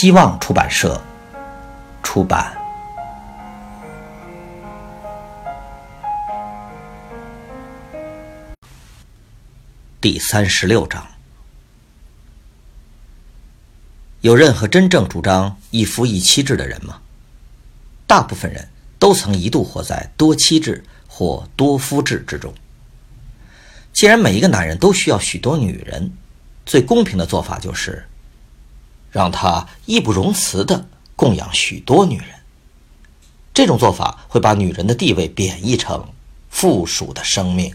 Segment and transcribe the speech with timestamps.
[0.00, 1.02] 希望出版社
[2.04, 2.56] 出版。
[10.00, 11.04] 第三十六章：
[14.20, 17.00] 有任何真正主张一夫一妻制的人吗？
[18.06, 18.68] 大部分人
[19.00, 22.54] 都曾一度活在多妻制或多夫制之中。
[23.92, 26.12] 既然每一个男人都需要许多女人，
[26.64, 28.07] 最公平的做法就是。
[29.10, 32.40] 让他义不容辞的供养许多女人，
[33.52, 36.12] 这种做法会把女人的地位贬义成
[36.50, 37.74] 附属的生命。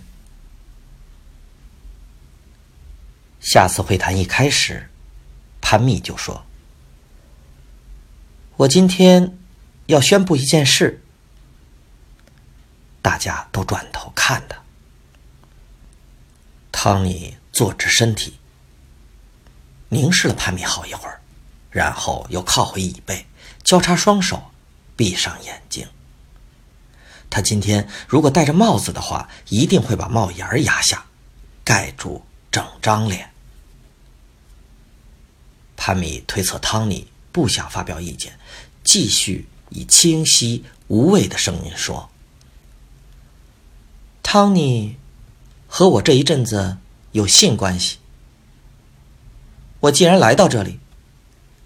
[3.40, 4.90] 下次会谈一开始，
[5.60, 6.46] 潘密就说
[8.56, 9.38] ：“我今天
[9.88, 11.04] 要宣布一件事。”
[13.04, 14.64] 大家都转头看他。
[16.72, 18.40] 汤尼坐直身体，
[19.90, 21.20] 凝视了潘密好一会儿。
[21.74, 23.26] 然后又靠回椅背，
[23.64, 24.52] 交叉双手，
[24.96, 25.88] 闭上眼睛。
[27.32, 31.04] 他今天如果戴着帽子的话，一定会把帽檐压下，
[31.64, 33.32] 盖住整张脸。
[35.76, 38.38] 潘米推测汤尼不想发表意见，
[38.84, 42.12] 继续以清晰无畏的声音说
[44.22, 44.96] ：“汤尼
[45.68, 46.78] 和我这一阵子
[47.14, 47.98] 有性关系。
[49.80, 50.80] 我既然来到这里。”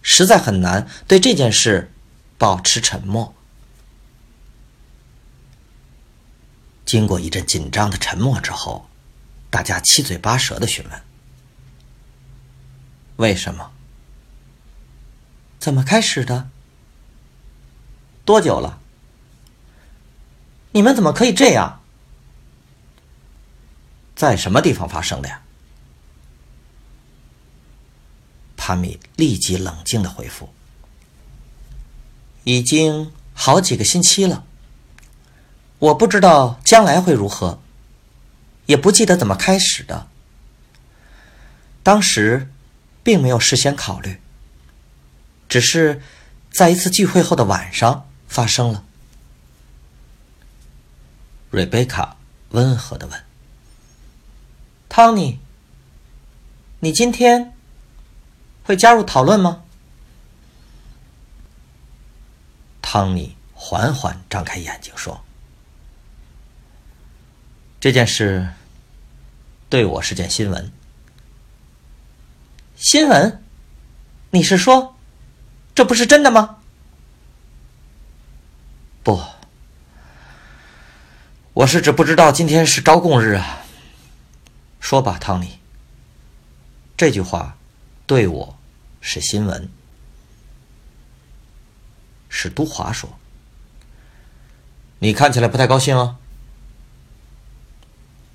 [0.10, 1.92] 实在很难对这件事
[2.38, 3.36] 保持沉默。
[6.86, 8.90] 经过一阵紧张的沉默之后，
[9.50, 11.02] 大家七嘴八舌的询问
[13.18, 13.74] ：“为什么？
[15.60, 16.50] 怎么开始的？
[18.24, 18.80] 多久了？
[20.72, 21.82] 你们怎么可以这样？
[24.16, 25.42] 在什么地方发生的呀？”
[28.68, 30.50] 潘米立即冷静的回复
[32.44, 34.44] ：“已经好几个星期了。
[35.80, 37.62] 我不知道将来会如何，
[38.66, 40.10] 也不记得怎么开始的。
[41.82, 42.52] 当时
[43.04, 44.20] 并没有事先考虑，
[45.48, 46.02] 只是
[46.52, 48.84] 在一次聚会后的晚上发生了。”
[51.50, 52.18] 瑞贝卡
[52.50, 53.24] 温和的问
[54.90, 55.40] ：“汤尼，
[56.82, 57.54] 你今天？”
[58.68, 59.64] 会加入讨论吗？
[62.82, 65.24] 汤尼缓缓张开眼睛说
[67.80, 68.50] ：“这件事
[69.70, 70.70] 对我是件新闻。
[72.76, 73.42] 新闻？
[74.32, 74.98] 你是说
[75.74, 76.58] 这不是真的吗？
[79.02, 79.22] 不，
[81.54, 83.66] 我是指不知道今天是招供日啊。
[84.82, 85.58] 说吧，汤尼。
[86.98, 87.57] 这句话
[88.08, 88.54] 对我。”
[89.00, 89.70] 是新闻，
[92.28, 93.18] 是都华说
[95.00, 96.18] ：“你看起来不太高兴哦。”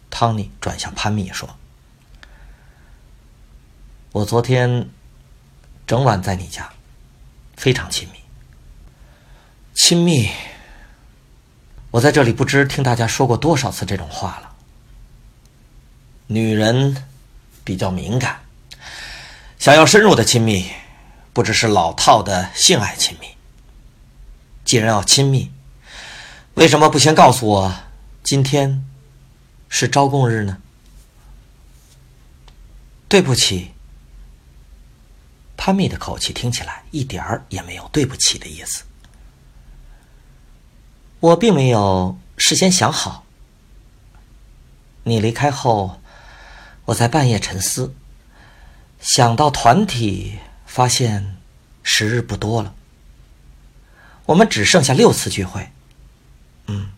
[0.09, 1.59] 汤尼转向潘密说
[4.13, 4.89] ：“我昨天
[5.87, 6.73] 整晚在你家，
[7.57, 8.21] 非常亲密。
[9.75, 10.31] 亲密，
[11.91, 14.55] 我在这里不知听大家说过多少次这种话了。
[16.29, 17.05] 女人
[17.63, 18.41] 比较敏感。”
[19.63, 20.73] 想要深入的亲密，
[21.33, 23.29] 不只是老套的性爱亲密。
[24.65, 25.53] 既然要亲密，
[26.55, 27.75] 为什么不先告诉我
[28.25, 28.85] 今天
[29.69, 30.59] 是招供日呢？
[33.07, 33.71] 对不起，
[35.57, 38.83] 潘密的口气听起来一点儿也没有对不起的意思。
[41.21, 43.25] 我并没有事先想好。
[45.05, 46.01] 你离开后，
[46.87, 47.95] 我在半夜沉思。
[49.03, 51.37] 想到团体，发现
[51.83, 52.73] 时日不多了。
[54.27, 55.69] 我们只剩下六次聚会。
[56.69, 56.93] 嗯，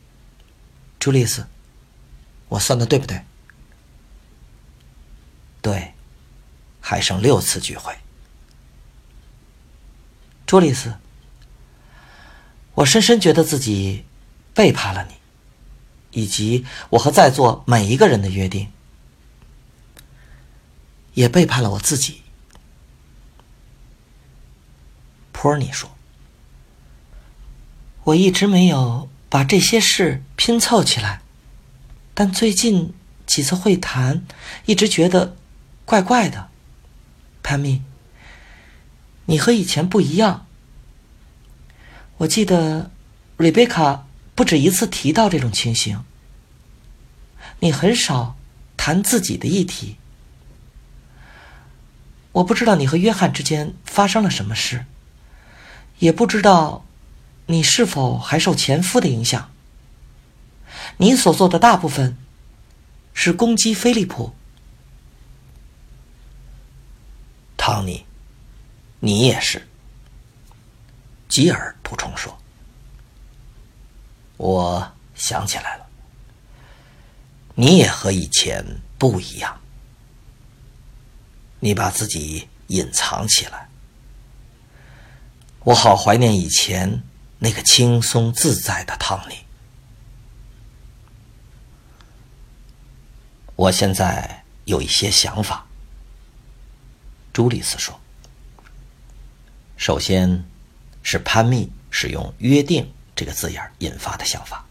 [1.01, 1.47] 朱丽斯，
[2.49, 3.23] 我算的对不对？
[5.63, 5.95] 对，
[6.79, 7.97] 还剩六次聚会。
[10.45, 10.95] 朱丽斯，
[12.75, 14.05] 我深深觉得自己
[14.53, 15.15] 背叛了你，
[16.21, 18.71] 以及我和在座每一个人的约定。
[21.15, 22.23] 也背叛了我自己。
[25.33, 25.91] 托尼说。
[28.05, 31.23] 我一直没有把这些事拼凑起来，
[32.13, 32.93] 但最近
[33.27, 34.27] 几次会谈，
[34.67, 35.37] 一直觉得
[35.87, 36.51] 怪怪的。
[37.43, 37.83] 潘米，
[39.25, 40.47] 你和以前不一样。
[42.19, 42.91] 我记得
[43.39, 46.05] 瑞贝卡不止一次提到这种情形。
[47.61, 48.37] 你很少
[48.77, 49.97] 谈自己的议题。
[52.35, 54.85] 我不知道你和约翰之间发生了什么事，
[55.99, 56.85] 也不知道。
[57.47, 59.51] 你是否还受前夫的影响？
[60.97, 62.17] 你所做的大部分
[63.13, 64.35] 是攻击菲利普。
[67.59, 68.07] 汤尼，
[69.01, 69.69] 你也是。
[71.29, 72.39] 吉尔补充说
[74.39, 75.87] ：“我想起来了，
[77.55, 78.65] 你也和以前
[78.97, 79.61] 不一样，
[81.65, 83.69] 你把自己隐藏起来。
[85.61, 87.03] 我好怀念以前。”
[87.37, 89.35] 那个轻松自在的汤尼，
[93.55, 95.67] 我现在有一些想法。
[97.35, 98.01] 朱莉斯说
[99.77, 100.43] ：“首先
[101.03, 104.65] 是潘密使用‘约定’这个字眼引发的想法。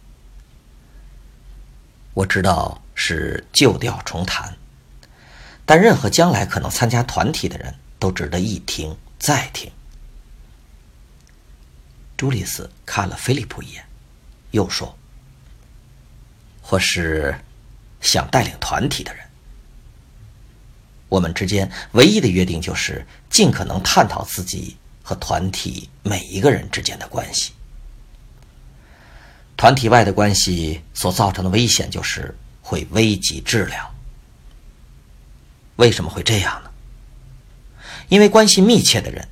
[2.16, 4.57] 我知道是旧调重弹，
[5.65, 9.71] 但任何将来可能参加团体的人都值得一听再听。”
[12.18, 13.83] 朱丽斯看了菲利普一眼，
[14.51, 14.98] 又说
[16.62, 17.38] ：“或是
[18.00, 19.25] 想带领团体的人，
[21.10, 27.51] 我们之间唯一的约定就是尽可能探讨自己和团体每一个人之间的关系。
[29.57, 33.93] 团体外的关系所造成的危险就是会危及治疗。
[35.77, 36.71] 为什么会这样呢？
[38.09, 39.27] 因为关系密切的人。”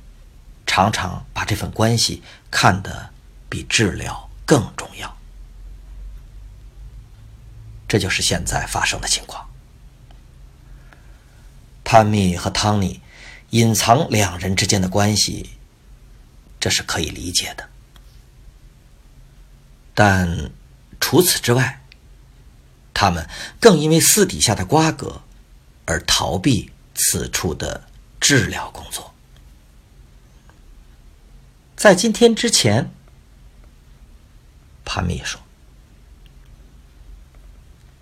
[0.64, 3.10] 常常把这份关系看得
[3.50, 5.18] 比治疗更重要，
[7.86, 9.46] 这就是现在发生的情况。
[11.84, 13.02] 潘密和汤尼
[13.50, 15.50] 隐藏两人之间的关系，
[16.58, 17.68] 这是可以理解的。
[19.92, 20.50] 但
[20.98, 21.82] 除此之外，
[22.94, 23.28] 他们
[23.60, 25.20] 更因为私底下的瓜葛
[25.84, 27.88] 而逃避此处的
[28.20, 29.12] 治疗工作。
[31.76, 32.92] 在今天之前，
[34.84, 35.40] 潘密说：“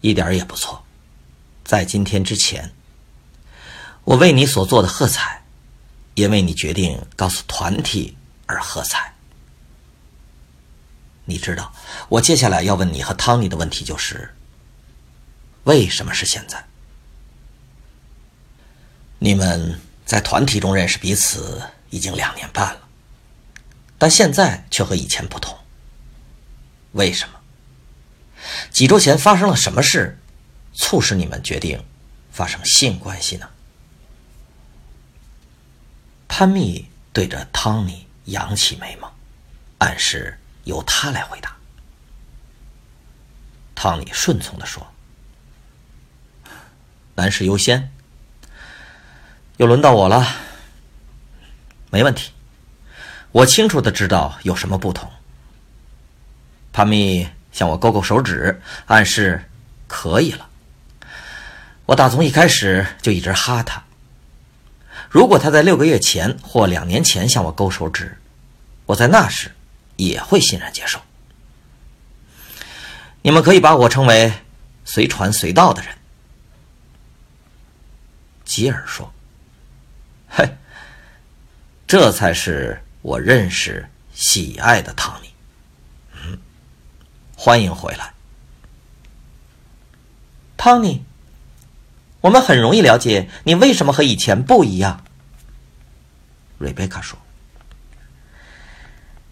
[0.02, 0.84] 一点也不错。
[1.64, 2.72] 在今天之前，
[4.04, 5.44] 我为你所做的喝彩，
[6.14, 8.16] 也为你决定告诉团体
[8.46, 9.14] 而喝彩。
[11.24, 11.72] 你知道，
[12.08, 14.34] 我接下来要问你和汤尼的问题就是：
[15.64, 16.66] 为什么是现在？
[19.20, 22.88] 你们在团体中认识彼此已经两年半了。”
[23.96, 25.56] 但现在却和以前不同。
[26.92, 27.38] 为什么？
[28.70, 30.18] 几周前发生了什么事，
[30.72, 31.84] 促使你们决定
[32.32, 33.48] 发生性关系呢？
[36.26, 39.14] 潘密对着汤尼扬起眉毛，
[39.78, 41.54] 暗示由他来回答。
[43.74, 44.86] 汤尼顺从的说
[47.16, 47.92] ：“男士优先，
[49.60, 50.26] 又轮到我了。
[51.90, 52.32] 没问题。”
[53.30, 55.10] 我清楚的知道有什么不同。
[56.72, 59.50] 潘密向我勾勾手指，暗示
[59.86, 60.48] 可以了。
[61.84, 63.84] 我打从一开始就一直哈他。
[65.10, 68.16] 如果他在六个月前或两年前向我勾手指，
[68.86, 69.54] 我在那时
[69.96, 71.02] 也会欣然接受。
[73.20, 74.32] 你们可以把我称为
[74.86, 75.94] 随传随到的人。
[78.44, 79.12] 吉尔说
[80.30, 80.56] ：“嘿，
[81.86, 85.32] 这才是。”我认识喜爱的汤尼，
[86.12, 86.38] 嗯，
[87.34, 88.12] 欢迎回来，
[90.58, 91.02] 汤尼。
[92.20, 95.02] 我们很容易了解你为什么和以前不一样。
[96.58, 97.18] 瑞贝卡说：“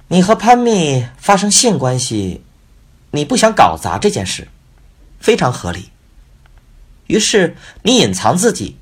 [0.08, 2.42] 你和潘蜜发生性关系，
[3.10, 4.48] 你不想搞砸这件事，
[5.20, 5.90] 非常合理。
[7.06, 8.78] 于是你隐藏自己，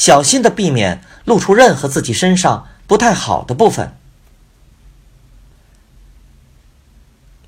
[0.00, 3.94] 小心的避免露出任何自己身上不太好的部分。”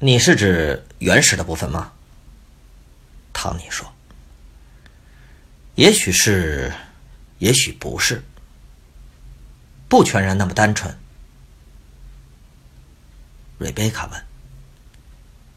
[0.01, 1.93] 你是指原始的部分吗？
[3.33, 3.91] 唐尼说
[5.77, 6.71] ：“也许是，
[7.39, 8.23] 也许不是，
[9.89, 10.95] 不全然那么单纯。”
[13.57, 14.23] 瑞贝卡问：“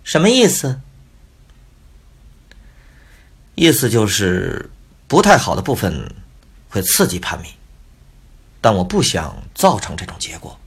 [0.06, 0.80] 什么意思？”
[3.56, 4.70] 意思就是
[5.10, 6.16] 不太好的部分
[6.76, 7.54] 会刺激潘米，
[8.60, 10.60] 但我不想造成这种结果。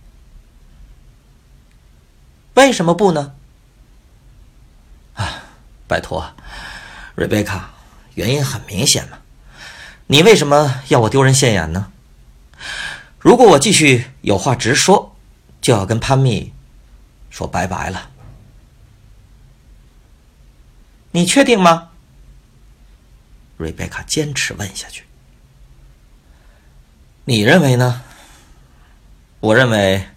[2.54, 3.34] 为什么不呢？
[5.12, 5.42] 啊
[5.86, 6.34] 拜托，
[7.14, 7.74] 瑞贝卡，
[8.14, 9.18] 原因很明显嘛。
[10.06, 11.92] 你为什么要我丢人现眼呢？
[13.18, 15.14] 如果我继续有话直说，
[15.60, 16.54] 就要跟潘蜜
[17.28, 18.08] 说拜拜了。
[21.10, 21.90] 你确定吗？
[23.58, 25.04] 瑞贝卡坚持问下去。
[27.28, 28.02] 你认为呢？
[29.40, 30.08] 我认为，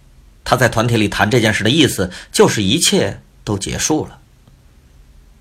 [0.44, 4.18] 他在团体里谈这件事的意思，就是一切都结束了。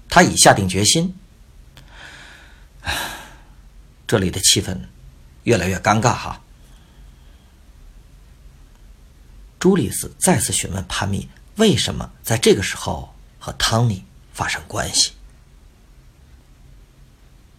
[0.09, 1.15] 他已下定决心。
[4.05, 4.77] 这里的气氛
[5.43, 6.41] 越来越尴尬哈。
[9.57, 15.13] 朱丽斯再次询问潘蜜，为什么在这个时候和汤尼发生关系？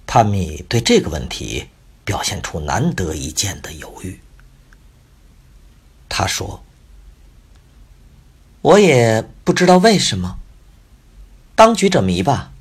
[0.07, 1.67] 潘蜜对这个问题
[2.05, 4.21] 表现出难得一见的犹豫。
[6.09, 6.63] 他说
[8.63, 10.39] ：“我也不知道为什么，
[11.55, 12.53] 当局者迷吧。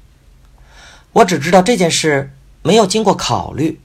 [1.14, 2.34] 我只知道这件事
[2.64, 3.82] 没有经过考虑，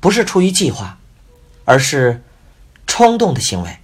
[0.00, 0.98] 不是出于计划，
[1.64, 2.22] 而是
[2.86, 3.78] 冲动的行为。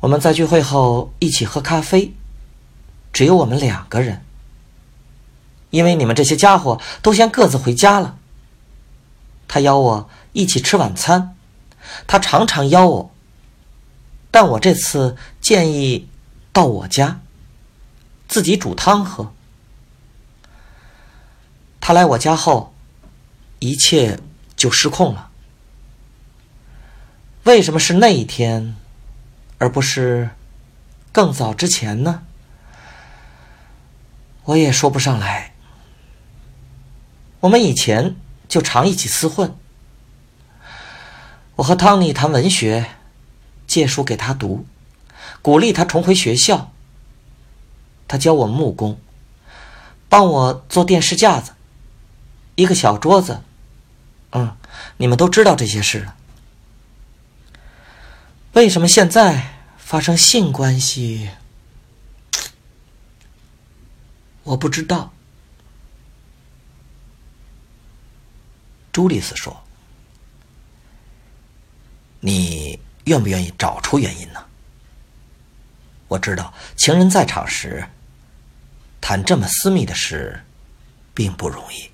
[0.00, 2.12] 我们在聚会后一起喝咖啡，
[3.12, 4.24] 只有我们两个人。”
[5.70, 8.18] 因为你们这些家伙都先各自回家了。
[9.52, 11.36] 他邀我一起吃晚餐，
[12.06, 13.14] 他常常邀我，
[14.30, 16.08] 但我这次建议
[16.54, 17.20] 到我家，
[18.26, 19.34] 自己煮汤喝。
[21.82, 22.72] 他来我家后，
[23.58, 24.18] 一切
[24.56, 25.28] 就失控了。
[27.44, 28.74] 为什么是那一天，
[29.58, 30.30] 而不是
[31.12, 32.22] 更早之前呢？
[34.44, 35.52] 我也说不上来。
[37.40, 38.16] 我们以前
[38.52, 39.56] 就常一起厮混。
[41.56, 42.84] 我和汤尼谈文学，
[43.66, 44.66] 借书给他读，
[45.40, 46.70] 鼓励他重回学校。
[48.06, 49.00] 他教我木工，
[50.10, 51.52] 帮我做电视架子，
[52.56, 53.40] 一个小桌子。
[54.32, 54.54] 嗯，
[54.98, 56.14] 你们都知道这些事了。
[58.52, 61.30] 为什么现在发生性关系？
[64.42, 65.14] 我不知道。
[68.92, 69.64] 朱丽斯说
[72.20, 74.44] ：“你愿不愿意找出原因呢？
[76.08, 77.88] 我知道情人在场时
[79.00, 80.44] 谈这么私密的事
[81.14, 81.90] 并不容易。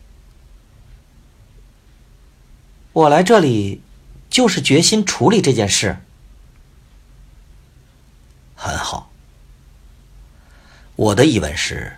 [2.93, 3.81] 我来这里
[4.29, 5.97] 就是决心处理这件事。
[8.57, 9.13] 很好。
[10.97, 11.97] 我的疑问是：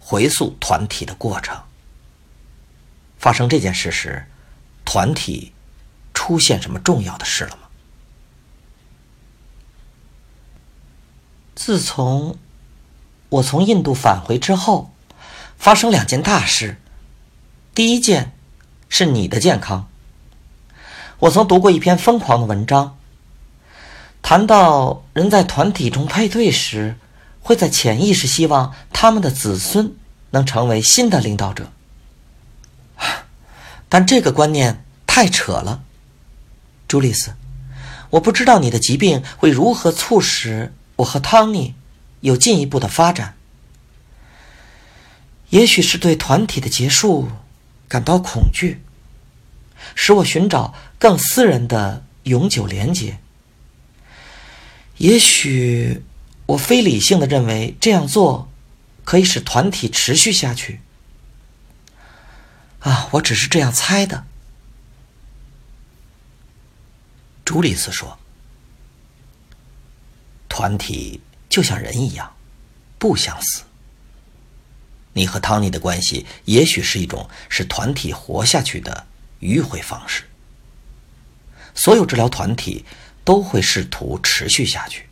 [0.00, 1.56] 回溯团体的过程。”
[3.26, 4.24] 发生这件事时，
[4.84, 5.52] 团体
[6.14, 7.62] 出现什么重要的事了吗？
[11.56, 12.38] 自从
[13.30, 14.92] 我从印度返回之后，
[15.58, 16.80] 发生两件大事。
[17.74, 18.32] 第一件
[18.88, 19.88] 是你的健康。
[21.18, 22.96] 我曾读过一篇疯狂的文章，
[24.22, 26.96] 谈到人在团体中配对时，
[27.42, 29.96] 会在潜意识希望他们的子孙
[30.30, 31.72] 能成为新的领导者。
[33.88, 35.82] 但这个观念太扯了，
[36.88, 37.34] 朱丽斯，
[38.10, 41.74] 我不知道你的疾病会如何促使我和汤尼
[42.20, 43.34] 有进一步的发展。
[45.50, 47.28] 也许是对团体的结束
[47.86, 48.82] 感到恐惧，
[49.94, 53.18] 使我寻找更私人的永久连结。
[54.96, 56.02] 也许
[56.46, 58.48] 我非理性的认为这样做
[59.04, 60.80] 可以使团体持续下去。
[62.86, 64.24] 啊，我只是这样猜的。
[67.44, 68.16] 朱丽斯说
[70.48, 72.36] ：“团体就像人一样，
[72.96, 73.64] 不相似。
[75.14, 79.08] 你和汤尼的关系也许是一种使团体活下去的
[79.40, 80.22] 迂回方式。
[81.74, 82.84] 所有治疗团体
[83.24, 85.08] 都会试图持续下去，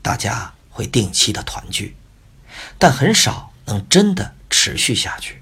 [0.00, 1.96] 大家会定期的团聚，
[2.78, 5.41] 但很少能真的持续下去。”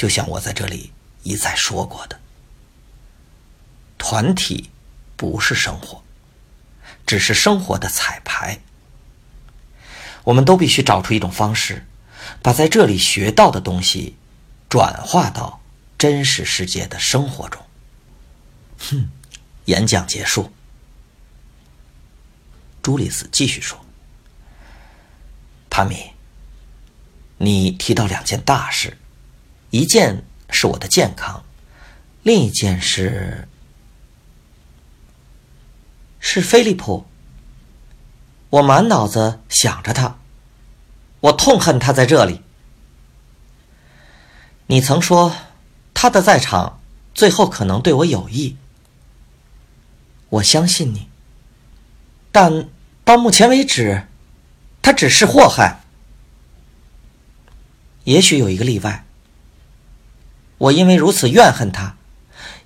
[0.00, 2.18] 就像我在这里一再说过的，
[3.98, 4.70] 团体
[5.14, 6.02] 不是生活，
[7.04, 8.60] 只是生活的彩排。
[10.24, 11.86] 我们都必须找出一种方式，
[12.40, 14.16] 把在这里学到的东西
[14.70, 15.60] 转化到
[15.98, 17.62] 真实世界的生活中。
[18.78, 19.10] 哼，
[19.66, 20.50] 演讲结束。
[22.80, 23.78] 朱丽斯继续说
[25.68, 26.12] ：“帕米，
[27.36, 28.96] 你提到两件大事。”
[29.70, 31.44] 一件是我的健康，
[32.22, 33.48] 另一件是
[36.18, 37.06] 是菲利普。
[38.50, 40.18] 我满脑子想着他，
[41.20, 42.42] 我痛恨他在这里。
[44.66, 45.36] 你曾说
[45.94, 46.80] 他的在场
[47.14, 48.56] 最后可能对我有益，
[50.30, 51.08] 我相信你。
[52.32, 52.68] 但
[53.04, 54.08] 到目前为止，
[54.82, 55.80] 他只是祸害。
[58.02, 59.04] 也许有一个例外。
[60.60, 61.96] 我因为如此怨恨他，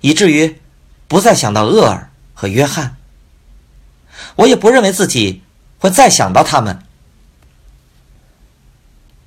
[0.01, 0.59] 以至于
[1.07, 2.97] 不再想到厄尔和约翰。
[4.35, 5.41] 我也不认为自己
[5.79, 6.83] 会再想到他们。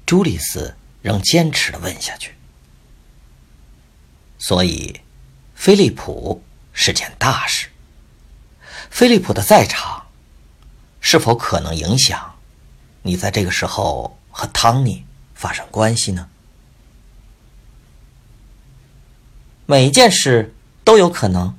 [0.05, 2.35] 朱丽斯仍坚持的问下去。
[4.39, 5.01] 所以，
[5.55, 6.43] 菲利普
[6.75, 7.69] 是件大事。
[8.91, 10.07] 菲利普的在场，
[11.01, 12.35] 是否可能影响
[13.01, 16.29] 你在这个时候和汤尼发生关系呢？
[19.71, 21.55] 每一件事都有可能。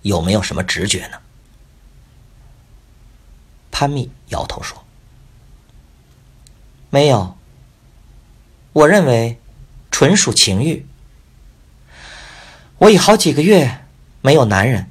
[0.00, 1.18] 有没有什么直觉呢？
[3.70, 4.86] 潘密摇头说
[6.88, 7.36] ：“没有。
[8.72, 9.38] 我认为，
[9.90, 10.86] 纯属情欲。
[12.78, 13.84] 我已好几个月
[14.22, 14.88] 没有男人。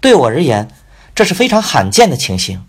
[0.00, 0.70] 对我而言，
[1.14, 2.64] 这是非常罕见的情形。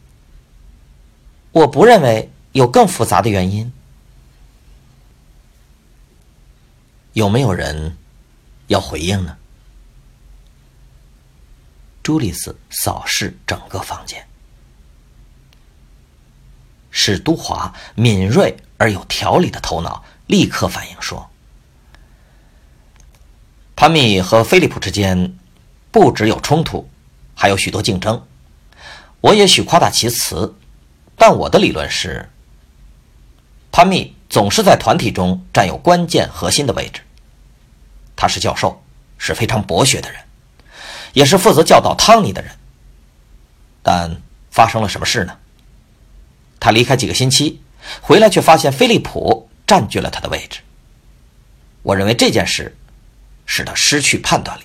[1.53, 3.71] 我不认为有更复杂的原因。”
[7.13, 7.97] 有没有人
[8.67, 9.37] 要回应呢？
[12.01, 14.27] 朱丽斯扫视整个房间，
[16.89, 21.29] 史都华敏锐而有条理的头脑立刻反应说
[23.75, 25.37] ：“潘密和菲利普之间
[25.91, 26.89] 不只有冲突，
[27.35, 28.25] 还有许多竞争。
[29.21, 30.55] 我也许夸大其词，
[31.15, 32.29] 但我的理论是，
[33.71, 37.01] 潘密总是在团体中占有关键核心的位置。”
[38.15, 38.83] 他是教授，
[39.17, 40.21] 是非常博学的人，
[41.13, 42.51] 也是负责教导汤尼的人。
[43.81, 45.37] 但发生了什么事呢？
[46.59, 47.61] 他离开几个星期，
[48.01, 50.59] 回来却发现菲利普占据了他的位置。
[51.81, 52.77] 我认为这件事
[53.45, 54.63] 使他失去判断力。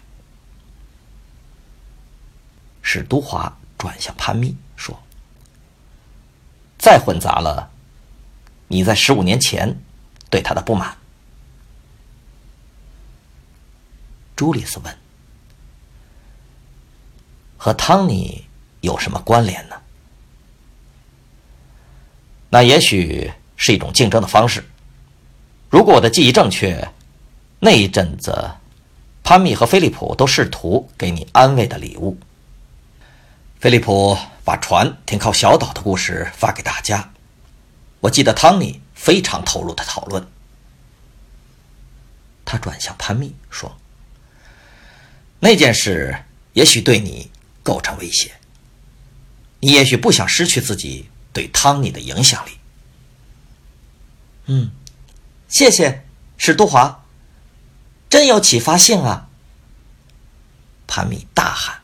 [2.82, 5.00] 史都华转向潘密说
[6.76, 7.70] ：“再混杂了
[8.74, 9.80] 你在十五年前
[10.28, 10.96] 对他的不满。”
[14.34, 14.98] 朱丽斯问
[17.56, 18.44] ：“和汤尼
[18.80, 19.76] 有什么关联呢？”
[22.50, 24.64] 那也许是一种竞争的方式。
[25.70, 26.88] 如果我的记忆正确，
[27.60, 28.50] 那一阵子，
[29.22, 32.18] 潘密和菲利普都试图给你安慰的礼物。
[33.60, 37.13] 菲利普把船停靠小岛的故事发给大家。
[38.04, 40.26] 我记得汤尼非常投入的讨论。
[42.44, 43.78] 他转向潘密说。
[45.40, 47.30] 那件事也许对你
[47.62, 48.32] 构成威胁，
[49.60, 52.50] 你也许不想失去自己对汤尼的影响力。
[54.46, 54.70] 嗯，
[55.48, 57.04] 谢谢史都华，
[58.10, 59.28] 真有启发性啊！
[60.86, 61.80] 潘密大喊：“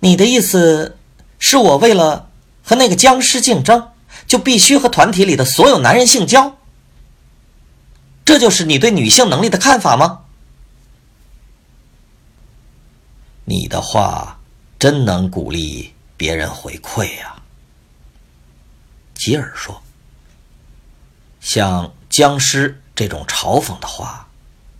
[0.00, 0.98] 你的意思
[1.38, 2.30] 是我为了
[2.62, 3.91] 和那个僵尸竞争，
[4.32, 6.56] 就必须和团体里的所有男人性交？
[8.24, 10.20] 这就是你对女性能力的看法吗？”
[13.44, 14.40] 你的话
[14.78, 17.42] 真能鼓励别人回馈呀，
[19.12, 19.82] 吉尔说。
[21.42, 24.26] 像僵尸这种嘲讽的话，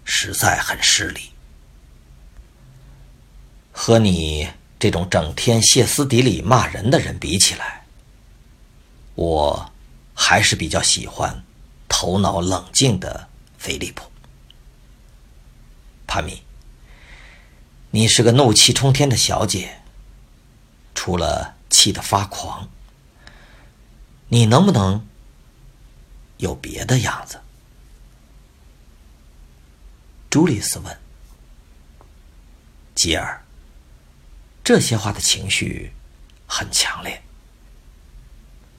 [0.07, 1.31] 实在很失礼。
[3.71, 7.82] 和你这种整天歇斯底里骂人的人比起来，
[9.15, 9.73] 我
[10.15, 11.45] 还是比较喜欢
[11.89, 14.11] 头脑冷静的菲利普。
[16.07, 16.43] 帕米。
[17.95, 19.83] 你是个怒气冲天的小姐，
[20.95, 22.67] 除了气得发狂，
[24.29, 25.07] 你能不能
[26.39, 27.39] 有别的样子？
[30.31, 30.99] 朱丽斯问。
[32.95, 33.45] 吉尔，
[34.65, 35.93] 这些话的情绪
[36.47, 37.23] 很强烈，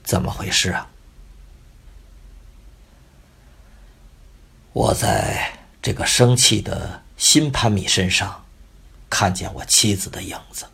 [0.04, 0.88] 怎么回事啊？
[4.72, 8.42] 我在这个生气的新潘米身上。
[9.10, 10.66] 看见我妻子的影子，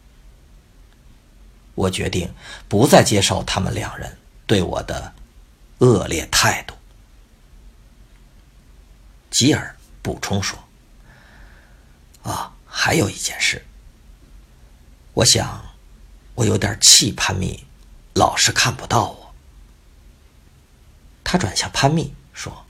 [1.75, 2.33] 我决定
[2.69, 4.17] 不再接受他们两人
[4.47, 5.13] 对我的
[5.81, 6.75] 恶劣态度。
[9.31, 10.59] 吉尔补充说
[12.25, 13.63] ：“啊，还有一件事，
[15.13, 15.63] 我想
[16.35, 17.67] 我有点气潘密，
[18.15, 19.20] 老是看不到我。”
[21.33, 22.67] 他转向潘密说：“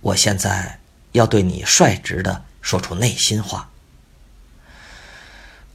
[0.00, 0.80] 我现在
[1.12, 3.68] 要对你率直的。”说出内心话。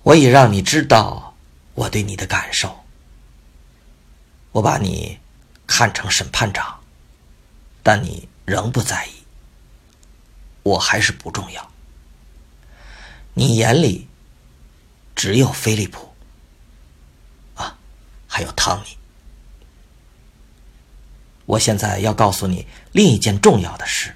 [0.01, 1.35] 我已让你知道，
[1.75, 2.83] 我对你的感受。
[4.51, 5.19] 我把你
[5.67, 6.79] 看成审判长，
[7.83, 9.11] 但你仍不在意。
[10.63, 11.71] 我还是不重要。
[13.35, 14.07] 你眼里
[15.15, 16.11] 只有菲利普
[17.53, 17.77] 啊，
[18.27, 18.97] 还有汤米。
[21.49, 24.15] 我现在要告诉你另一件重要的事。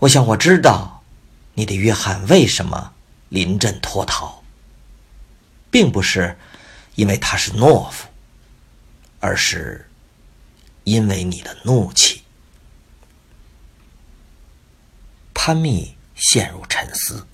[0.00, 1.02] 我想我知道
[1.54, 2.92] 你的约翰为什么
[3.30, 4.42] 临阵脱逃，
[5.70, 6.36] 并不是
[6.96, 8.06] 因为他是懦夫，
[9.18, 9.88] 而是
[10.84, 12.22] 因为你的怒气。
[15.32, 17.26] 潘密陷入沉思，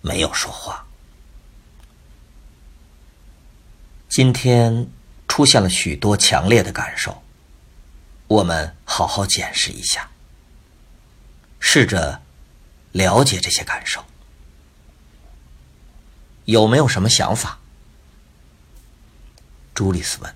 [0.00, 0.86] 没有说话。
[4.08, 4.88] 今天
[5.30, 7.22] 出现了许多强烈的感受，
[8.26, 10.10] 我们好好检视一下，
[11.60, 12.20] 试着
[12.90, 14.04] 了解这些感受。
[16.46, 17.60] 有没有什么想法？
[19.72, 20.34] 朱莉斯问。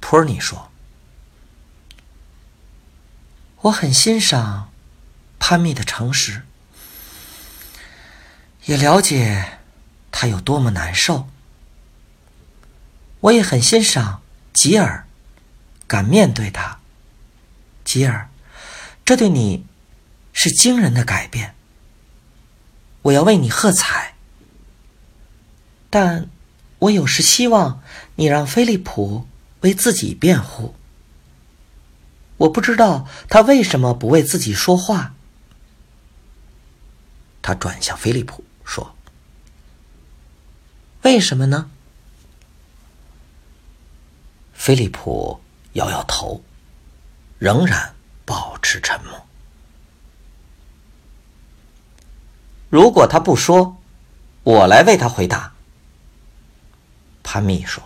[0.00, 0.72] 托尼说。
[3.60, 4.72] 我很欣赏
[5.38, 6.46] 潘密的诚实，
[8.64, 9.58] 也了解
[10.10, 11.28] 他有多么难受。
[13.26, 15.06] 我也很欣赏吉尔
[15.88, 16.78] 敢面对他。
[17.84, 18.28] 吉尔，
[19.04, 19.66] 这对你
[20.32, 21.54] 是惊人的改变。
[23.02, 24.14] 我要为你喝彩。
[25.90, 26.28] 但
[26.78, 27.82] 我有时希望
[28.16, 29.26] 你让菲利普
[29.60, 30.74] 为自己辩护。
[32.36, 35.14] 我不知道他为什么不为自己说话。
[37.42, 38.94] 他转向菲利普说
[41.02, 41.70] ：“为什么呢？”
[44.66, 45.40] 菲利普
[45.74, 46.42] 摇摇头，
[47.38, 49.24] 仍然保持沉默。
[52.68, 53.80] 如果他不说，
[54.42, 55.52] 我来为他回答。
[57.22, 57.80] 潘密说：“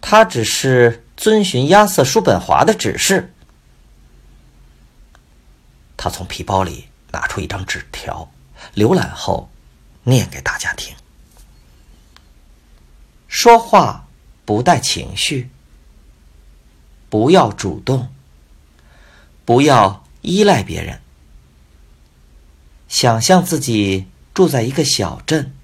[0.00, 3.34] 他只是。”遵循亚瑟·叔本华的指示，
[5.98, 8.26] 他从皮包里拿出一张纸条，
[8.74, 9.50] 浏览后
[10.04, 10.96] 念给大家听：
[13.28, 14.08] 说话
[14.50, 15.48] 不带情绪，
[17.08, 18.12] 不要主动，
[19.44, 21.00] 不要依赖别人。
[22.88, 25.54] 想象自己住在一个小镇，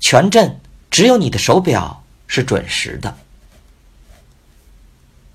[0.00, 3.18] 全镇只有你的手表是准时的。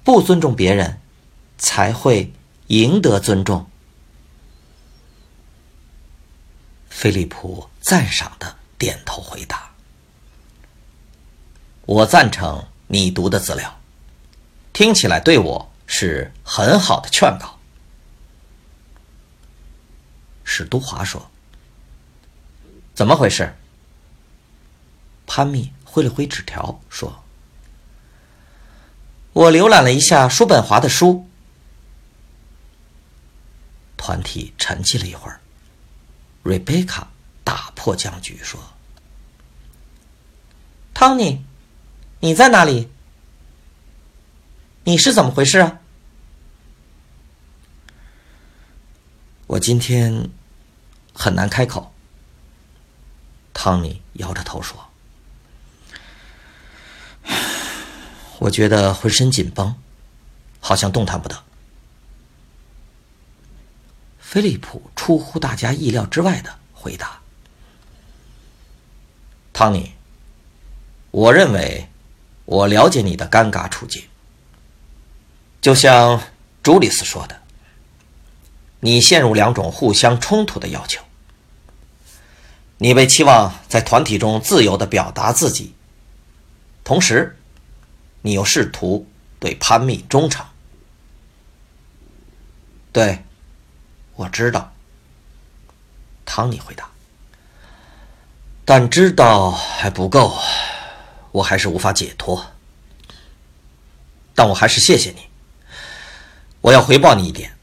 [0.03, 0.99] 不尊重别人，
[1.59, 2.33] 才会
[2.65, 3.69] 赢得尊重。
[6.89, 9.69] 菲利普赞赏的点头回答
[11.85, 13.79] ：“我赞成你读的资料，
[14.73, 17.59] 听起来对我是很好的劝告。”
[20.43, 21.29] 史都华说
[22.95, 23.55] ：“怎么回事？”
[25.27, 27.23] 潘密挥了挥纸条说。
[29.33, 31.29] 我浏览了一下叔本华的书。
[33.97, 35.41] 团体沉寂了一会儿。
[36.43, 37.09] 瑞贝卡
[37.43, 38.59] 打破僵局说
[40.95, 41.45] ：“汤尼，
[42.19, 42.89] 你在哪里？
[44.83, 45.79] 你是怎么回事啊？”
[49.47, 50.29] 我今天
[51.13, 51.93] 很难开口。
[53.53, 54.83] 汤米摇着头说。
[58.39, 59.75] 我觉得浑身紧绷，
[60.59, 61.43] 好像动弹不得。
[64.19, 67.19] 菲利普出乎大家意料之外的回答
[69.53, 69.93] ：“汤米，
[71.09, 71.89] 我认为
[72.47, 74.03] 我了解你的尴尬处境。
[75.61, 76.23] 就像
[76.63, 77.41] 朱丽斯说的，
[78.79, 81.03] 你陷入两种互相冲突的要求：
[82.79, 85.75] 你被期望在团体中自由的表达自己，
[86.83, 87.35] 同时。”
[88.23, 89.07] 你又试图
[89.39, 90.45] 对潘密忠诚？
[92.91, 93.23] 对，
[94.15, 94.73] 我知道。
[96.25, 96.89] 汤尼回答。
[98.65, 100.37] 但知道还不够，
[101.37, 102.53] 我还是无法解脱。
[104.35, 105.27] 但我还是谢谢你。
[106.61, 107.57] 我要回报你一点：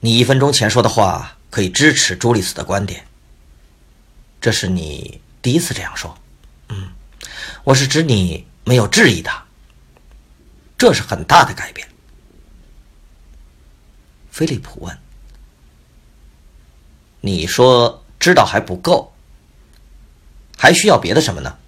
[0.00, 3.06] 你一分钟前说的话可以支持朱丽斯的观点。
[4.40, 6.18] 这是你第一次这样说。
[6.68, 6.92] 嗯，
[7.64, 8.46] 我是指你。
[8.64, 9.44] 没有质疑他，
[10.78, 11.88] 这是很大的改变。
[14.30, 14.96] 菲利普问
[17.20, 19.12] ：“你说知道还不够，
[20.56, 21.58] 还需要别的什么呢？”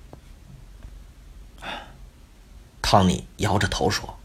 [2.95, 4.21] 汤尼摇着头说：“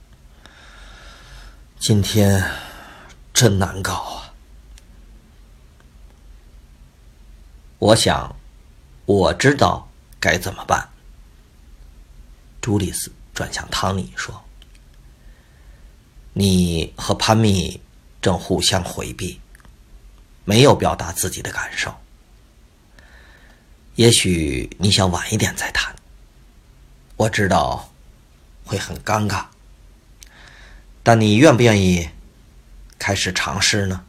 [1.81, 2.39] 今天
[3.33, 4.31] 真难搞啊。”
[7.79, 8.35] 我想，
[9.07, 10.87] 我知道该怎么办。
[12.61, 14.39] 朱丽斯转向汤尼说
[16.33, 17.81] ：“你和潘蜜
[18.21, 19.41] 正互相回避，
[20.45, 21.91] 没有表达自己的感受。
[23.95, 25.91] 也许你想晚一点再谈。
[27.17, 27.91] 我知道
[28.69, 29.45] 会很尴尬，
[31.01, 32.11] 但你愿不愿意
[32.99, 34.05] 开始尝试呢？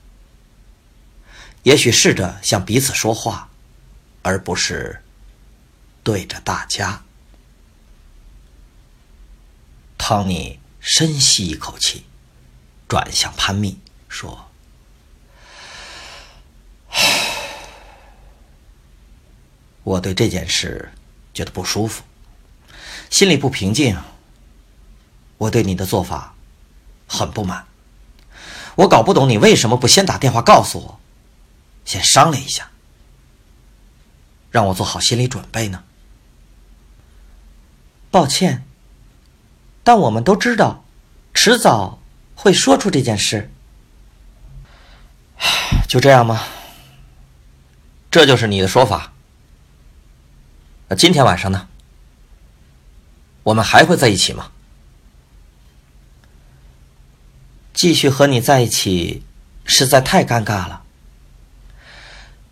[1.62, 3.48] 也许试着向彼此说话。”
[4.22, 5.02] 而不是
[6.04, 7.02] 对着大家。
[9.96, 12.04] 汤尼深吸一口气，
[12.86, 14.50] 转向潘蜜说
[19.84, 20.92] ：“我对这件事
[21.32, 22.02] 觉得不舒服，
[23.08, 23.96] 心里不平静。
[25.40, 26.34] 我对你的做法
[27.08, 27.66] 很不满。
[28.76, 31.00] 我搞不懂你为什么不先打电话告诉我，
[31.86, 32.70] 先商量一下。”
[34.52, 35.84] 让我做好心理准备呢。
[38.10, 38.64] 抱歉，
[39.82, 40.84] 但我们都知道，
[41.32, 42.00] 迟早
[42.34, 43.50] 会说出这件事。
[45.88, 46.42] 就这样吗？
[48.10, 49.12] 这就是你的说法。
[50.88, 51.68] 那今天晚上呢？
[53.44, 54.50] 我们还会在一起吗？
[57.80, 59.22] 继续和你在一起
[59.64, 60.82] 实在太尴尬了。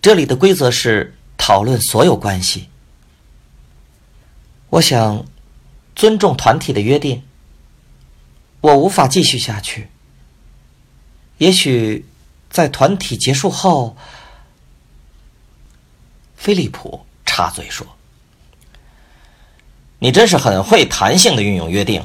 [0.01, 1.15] 这里的规则是。
[1.41, 2.69] 讨论所有关系，
[4.71, 5.25] 我想
[5.95, 7.23] 尊重团体的约定。
[8.61, 9.89] 我无法继续下去。
[11.39, 12.05] 也许
[12.51, 13.97] 在团体结束后，
[16.37, 17.87] 菲利普插嘴说
[20.01, 22.05] ：“你真是很会弹性的运用约定。”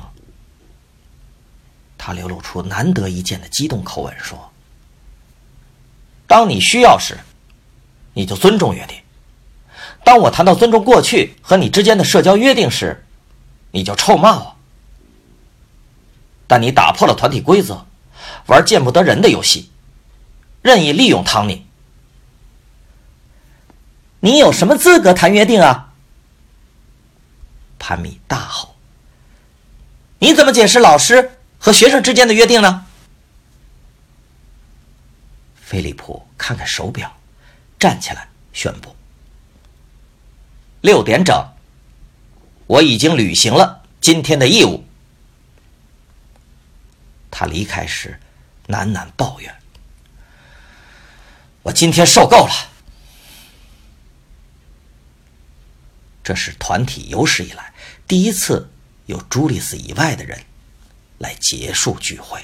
[2.06, 4.52] 他流露出难得一见的激动口吻说
[6.28, 7.18] ：“当你需要时，
[8.14, 8.98] 你就尊重约定。”
[10.04, 13.06] 当我谈到尊重过去和你之间的社交约定时，
[13.72, 14.54] 你就臭骂我。
[16.46, 17.86] 但你打破了团体规则，
[18.48, 19.72] 玩见不得人的游戏，
[20.62, 21.66] 任意利用汤尼。
[24.20, 25.94] 你有什么资格谈约定啊？
[27.80, 28.76] 潘米大吼
[30.20, 32.86] ：“你怎么解释老师和学生之间的约定呢？”
[35.56, 37.18] 菲利普看看手表，
[37.80, 38.94] 站起来宣布。
[40.82, 41.54] 六点整，
[42.68, 44.84] 我已经履行了今天的义务。
[47.32, 48.20] 他离开时
[48.68, 49.56] 喃喃抱怨
[51.64, 52.52] ：“我今天受够了。”
[56.26, 57.74] 这是团体有史以来
[58.06, 58.70] 第一次
[59.06, 60.44] 有朱丽斯以外的人
[61.24, 62.38] 来结束聚会。